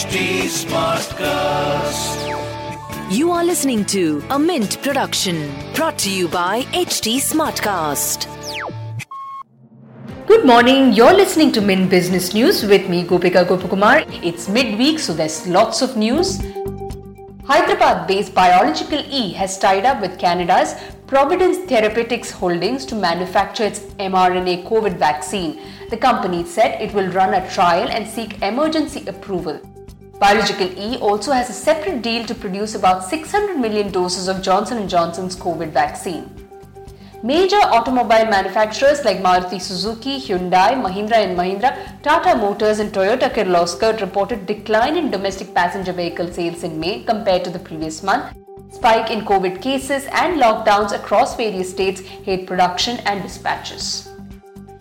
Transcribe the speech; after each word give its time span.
HT 0.00 0.44
Smartcast. 0.48 2.20
You 3.14 3.32
are 3.32 3.44
listening 3.44 3.84
to 3.86 4.24
a 4.30 4.38
Mint 4.38 4.80
production 4.80 5.52
brought 5.74 5.98
to 5.98 6.10
you 6.10 6.26
by 6.26 6.62
HT 6.72 7.16
Smartcast. 7.20 8.24
Good 10.26 10.46
morning. 10.46 10.94
You're 10.94 11.12
listening 11.12 11.52
to 11.52 11.60
Mint 11.60 11.90
Business 11.90 12.32
News 12.32 12.62
with 12.64 12.88
me, 12.88 13.04
Gopika 13.04 13.44
Gopakumar. 13.44 14.06
It's 14.24 14.48
midweek, 14.48 14.98
so 15.00 15.12
there's 15.12 15.46
lots 15.46 15.82
of 15.82 15.98
news. 15.98 16.40
Hyderabad 17.44 18.06
based 18.08 18.34
Biological 18.34 19.00
E 19.00 19.34
has 19.34 19.58
tied 19.58 19.84
up 19.84 20.00
with 20.00 20.18
Canada's 20.18 20.76
Providence 21.06 21.58
Therapeutics 21.68 22.30
Holdings 22.30 22.86
to 22.86 22.94
manufacture 22.94 23.64
its 23.64 23.80
mRNA 23.98 24.64
COVID 24.66 24.96
vaccine. 24.96 25.60
The 25.90 25.98
company 25.98 26.46
said 26.46 26.80
it 26.80 26.94
will 26.94 27.08
run 27.08 27.34
a 27.34 27.46
trial 27.50 27.86
and 27.90 28.08
seek 28.08 28.40
emergency 28.40 29.04
approval. 29.06 29.60
Biological 30.20 30.78
E 30.78 30.98
also 30.98 31.32
has 31.32 31.48
a 31.48 31.54
separate 31.54 32.02
deal 32.02 32.26
to 32.26 32.34
produce 32.34 32.74
about 32.74 33.04
600 33.04 33.58
million 33.58 33.90
doses 33.90 34.28
of 34.28 34.42
Johnson 34.42 34.86
& 34.88 34.94
Johnson's 34.94 35.34
COVID 35.34 35.70
vaccine. 35.72 36.28
Major 37.22 37.56
automobile 37.56 38.26
manufacturers 38.26 39.02
like 39.02 39.22
Maruti 39.22 39.58
Suzuki, 39.58 40.18
Hyundai, 40.20 40.74
Mahindra 40.82 41.16
and 41.24 41.38
Mahindra, 41.38 42.02
Tata 42.02 42.36
Motors 42.36 42.80
and 42.80 42.92
Toyota 42.92 43.32
Kirloskar 43.32 43.98
reported 44.02 44.44
decline 44.44 44.98
in 44.98 45.10
domestic 45.10 45.54
passenger 45.54 45.94
vehicle 45.94 46.30
sales 46.30 46.64
in 46.64 46.78
May 46.78 47.02
compared 47.02 47.42
to 47.44 47.50
the 47.50 47.58
previous 47.58 48.02
month. 48.02 48.36
Spike 48.70 49.10
in 49.10 49.24
COVID 49.24 49.62
cases 49.62 50.06
and 50.12 50.38
lockdowns 50.38 50.92
across 50.92 51.34
various 51.34 51.70
states 51.70 52.00
hit 52.00 52.46
production 52.46 52.98
and 53.06 53.22
dispatches. 53.22 54.10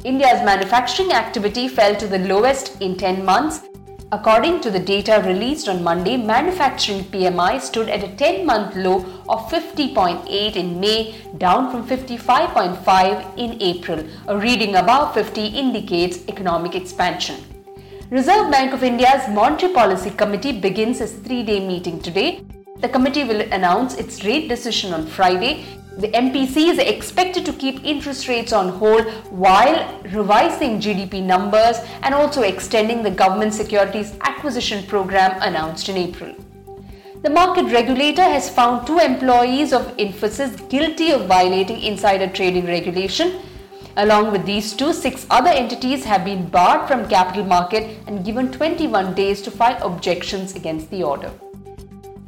India's 0.04 0.44
manufacturing 0.44 1.14
activity 1.14 1.70
fell 1.70 1.96
to 1.96 2.08
the 2.08 2.20
lowest 2.20 2.82
in 2.82 2.98
10 2.98 3.24
months 3.24 3.69
According 4.12 4.62
to 4.62 4.72
the 4.72 4.80
data 4.80 5.22
released 5.24 5.70
on 5.70 5.84
Monday, 5.84 6.18
manufacturing 6.18 7.04
PMI 7.04 7.62
stood 7.62 7.90
at 7.90 8.04
a 8.04 8.16
10 8.16 8.44
month 8.44 8.76
low 8.76 9.06
of 9.30 9.52
50.8 9.52 10.56
in 10.56 10.80
May, 10.80 11.14
down 11.38 11.70
from 11.70 11.88
55.5 11.88 13.38
in 13.38 13.62
April. 13.62 14.04
A 14.28 14.36
reading 14.36 14.78
above 14.78 15.14
50 15.14 15.46
indicates 15.46 16.28
economic 16.28 16.74
expansion. 16.74 17.36
Reserve 18.10 18.50
Bank 18.50 18.74
of 18.74 18.82
India's 18.82 19.30
Monetary 19.30 19.74
Policy 19.74 20.10
Committee 20.10 20.60
begins 20.60 21.02
its 21.02 21.14
three 21.14 21.44
day 21.44 21.60
meeting 21.60 22.02
today. 22.02 22.44
The 22.80 22.90
committee 22.90 23.26
will 23.26 23.42
announce 23.52 23.94
its 23.94 24.26
rate 24.26 24.50
decision 24.50 24.92
on 24.92 25.06
Friday 25.06 25.66
the 26.00 26.08
MPC 26.08 26.70
is 26.70 26.78
expected 26.78 27.46
to 27.46 27.52
keep 27.52 27.84
interest 27.84 28.30
rates 28.30 28.54
on 28.54 28.70
hold 28.70 29.06
while 29.32 30.02
revising 30.04 30.80
GDP 30.80 31.22
numbers 31.22 31.76
and 32.04 32.14
also 32.14 32.42
extending 32.44 33.04
the 33.04 33.12
government 33.12 33.54
securities 33.54 34.14
acquisition 34.22 34.86
program 34.88 35.38
announced 35.42 35.90
in 35.90 35.98
April. 35.98 36.34
The 37.22 37.30
market 37.30 37.66
regulator 37.66 38.24
has 38.24 38.50
found 38.50 38.88
two 38.88 38.98
employees 38.98 39.74
of 39.74 39.98
Infosys 39.98 40.70
guilty 40.70 41.12
of 41.12 41.26
violating 41.26 41.82
insider 41.82 42.28
trading 42.28 42.66
regulation. 42.66 43.42
Along 43.98 44.32
with 44.32 44.46
these 44.46 44.74
two, 44.74 44.94
six 44.94 45.28
other 45.30 45.50
entities 45.50 46.06
have 46.06 46.24
been 46.24 46.48
barred 46.48 46.88
from 46.88 47.10
capital 47.10 47.44
market 47.44 47.98
and 48.08 48.24
given 48.24 48.54
21 48.54 49.16
days 49.16 49.42
to 49.42 49.52
file 49.52 49.86
objections 49.86 50.56
against 50.56 50.90
the 50.92 51.04
order. 51.04 51.30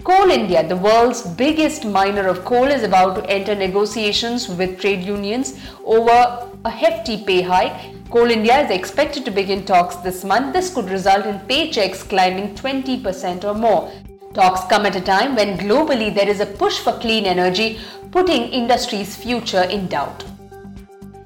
Coal 0.03 0.31
India, 0.31 0.67
the 0.67 0.75
world's 0.75 1.21
biggest 1.21 1.85
miner 1.85 2.27
of 2.27 2.43
coal, 2.43 2.65
is 2.65 2.81
about 2.81 3.13
to 3.15 3.29
enter 3.29 3.53
negotiations 3.53 4.49
with 4.49 4.79
trade 4.79 5.03
unions 5.03 5.59
over 5.85 6.49
a 6.65 6.69
hefty 6.71 7.23
pay 7.23 7.43
hike. 7.43 8.09
Coal 8.09 8.31
India 8.31 8.61
is 8.61 8.71
expected 8.71 9.25
to 9.25 9.31
begin 9.31 9.63
talks 9.63 9.97
this 9.97 10.23
month. 10.23 10.53
This 10.53 10.73
could 10.73 10.89
result 10.89 11.27
in 11.27 11.37
paychecks 11.41 12.07
climbing 12.09 12.55
20% 12.55 13.43
or 13.43 13.53
more. 13.53 13.91
Talks 14.33 14.67
come 14.69 14.87
at 14.87 14.95
a 14.95 15.01
time 15.01 15.35
when 15.35 15.59
globally 15.59 16.13
there 16.13 16.27
is 16.27 16.39
a 16.39 16.47
push 16.47 16.79
for 16.79 16.93
clean 16.93 17.25
energy, 17.25 17.79
putting 18.09 18.49
industry's 18.49 19.15
future 19.15 19.63
in 19.63 19.87
doubt. 19.87 20.23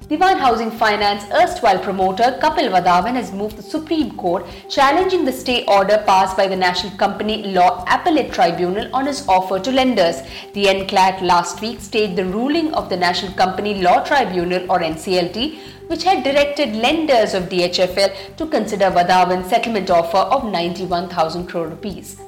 Dewan 0.08 0.38
Housing 0.38 0.70
Finance 0.70 1.24
erstwhile 1.32 1.80
promoter 1.80 2.38
Kapil 2.40 2.70
Wadhawan 2.70 3.14
has 3.14 3.32
moved 3.32 3.56
the 3.56 3.62
Supreme 3.62 4.12
Court 4.16 4.46
challenging 4.70 5.24
the 5.24 5.32
stay 5.32 5.64
order 5.64 6.00
passed 6.06 6.36
by 6.36 6.46
the 6.46 6.54
National 6.54 6.96
Company 6.96 7.52
Law 7.52 7.84
Appellate 7.88 8.32
Tribunal 8.32 8.88
on 8.94 9.06
his 9.06 9.26
offer 9.26 9.58
to 9.58 9.72
lenders. 9.72 10.22
The 10.54 10.66
NCLAT 10.66 11.22
last 11.22 11.60
week 11.60 11.80
stayed 11.80 12.14
the 12.14 12.24
ruling 12.24 12.72
of 12.74 12.88
the 12.88 12.96
National 12.96 13.32
Company 13.32 13.82
Law 13.82 14.04
Tribunal 14.04 14.70
or 14.70 14.78
NCLT 14.78 15.58
which 15.88 16.04
had 16.04 16.22
directed 16.22 16.76
lenders 16.76 17.34
of 17.34 17.48
DHFL 17.48 18.36
to 18.36 18.46
consider 18.46 18.92
Wadhawan's 18.92 19.48
settlement 19.48 19.90
offer 19.90 20.18
of 20.18 20.44
91,000 20.44 21.48
crore 21.48 21.66
rupees. 21.66 22.20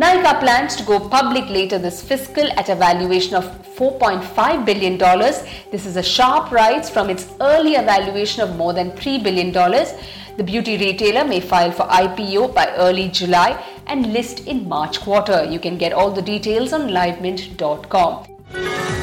Nykaa 0.00 0.40
plans 0.40 0.76
to 0.76 0.82
go 0.82 0.98
public 0.98 1.50
later 1.50 1.78
this 1.78 2.00
fiscal 2.00 2.50
at 2.52 2.70
a 2.70 2.74
valuation 2.74 3.34
of 3.34 3.44
$4.5 3.76 4.64
billion. 4.64 4.96
This 5.70 5.84
is 5.84 5.96
a 5.96 6.02
sharp 6.02 6.50
rise 6.50 6.88
from 6.88 7.10
its 7.10 7.26
earlier 7.38 7.82
valuation 7.82 8.42
of 8.42 8.56
more 8.56 8.72
than 8.72 8.92
$3 8.92 9.22
billion. 9.22 9.52
The 9.52 10.42
beauty 10.42 10.78
retailer 10.78 11.26
may 11.26 11.40
file 11.40 11.70
for 11.70 11.82
IPO 11.82 12.54
by 12.54 12.74
early 12.76 13.08
July 13.08 13.62
and 13.88 14.14
list 14.14 14.46
in 14.46 14.66
March 14.66 15.02
quarter. 15.02 15.44
You 15.44 15.60
can 15.60 15.76
get 15.76 15.92
all 15.92 16.10
the 16.10 16.22
details 16.22 16.72
on 16.72 16.88
livemint.com. 16.88 18.99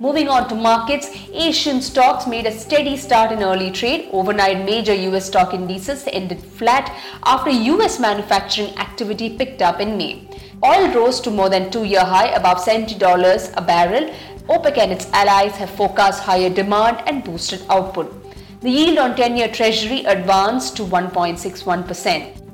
Moving 0.00 0.28
on 0.28 0.48
to 0.48 0.54
markets, 0.54 1.10
Asian 1.32 1.82
stocks 1.82 2.24
made 2.28 2.46
a 2.46 2.52
steady 2.52 2.96
start 2.96 3.32
in 3.32 3.42
early 3.42 3.72
trade. 3.72 4.08
Overnight, 4.12 4.64
major 4.64 4.94
US 4.94 5.26
stock 5.26 5.52
indices 5.52 6.04
ended 6.12 6.40
flat 6.40 6.94
after 7.24 7.50
US 7.50 7.98
manufacturing 7.98 8.76
activity 8.78 9.36
picked 9.36 9.60
up 9.60 9.80
in 9.80 9.96
May. 9.96 10.28
Oil 10.64 10.94
rose 10.94 11.20
to 11.22 11.32
more 11.32 11.48
than 11.48 11.72
two 11.72 11.82
year 11.82 12.04
high, 12.04 12.28
above 12.28 12.58
$70 12.58 13.52
a 13.56 13.60
barrel. 13.60 14.14
OPEC 14.48 14.78
and 14.78 14.92
its 14.92 15.10
allies 15.12 15.56
have 15.56 15.70
forecast 15.70 16.22
higher 16.22 16.48
demand 16.48 17.02
and 17.08 17.24
boosted 17.24 17.62
output. 17.68 18.14
The 18.60 18.70
yield 18.70 18.98
on 18.98 19.16
10 19.16 19.36
year 19.36 19.48
Treasury 19.48 20.04
advanced 20.04 20.76
to 20.76 20.84
1.61%. 20.84 22.47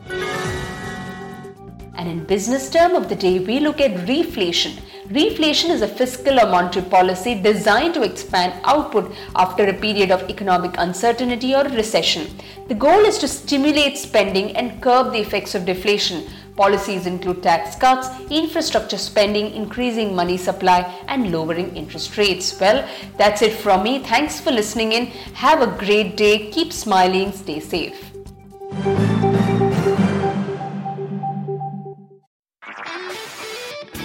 And 2.05 2.21
in 2.21 2.27
business 2.27 2.69
term 2.69 2.95
of 2.97 3.09
the 3.09 3.17
day, 3.17 3.39
we 3.39 3.61
look 3.61 3.81
at 3.81 4.07
reflation. 4.07 4.73
Reflation 5.09 5.71
is 5.71 5.81
a 5.81 5.89
fiscal 5.89 6.39
or 6.39 6.51
monetary 6.51 6.85
policy 6.85 7.35
designed 7.35 7.95
to 7.95 8.03
expand 8.03 8.61
output 8.65 9.15
after 9.35 9.67
a 9.67 9.73
period 9.73 10.11
of 10.11 10.29
economic 10.29 10.75
uncertainty 10.77 11.55
or 11.55 11.65
recession. 11.65 12.27
The 12.69 12.75
goal 12.75 13.07
is 13.07 13.17
to 13.21 13.27
stimulate 13.27 13.97
spending 13.97 14.55
and 14.55 14.83
curb 14.83 15.13
the 15.13 15.21
effects 15.21 15.55
of 15.55 15.65
deflation. 15.65 16.29
Policies 16.57 17.07
include 17.07 17.43
tax 17.43 17.75
cuts, 17.75 18.09
infrastructure 18.31 18.99
spending, 18.99 19.55
increasing 19.55 20.15
money 20.15 20.37
supply, 20.37 20.81
and 21.09 21.33
lowering 21.33 21.75
interest 21.75 22.19
rates. 22.19 22.61
Well, 22.61 22.87
that's 23.17 23.41
it 23.41 23.55
from 23.55 23.83
me. 23.83 24.01
Thanks 24.01 24.41
for 24.41 24.51
listening 24.51 24.93
in. 24.93 25.07
Have 25.47 25.63
a 25.63 25.79
great 25.79 26.19
day. 26.19 26.51
Keep 26.51 26.71
smiling. 26.71 27.33
Stay 27.33 27.61
safe. 27.61 28.13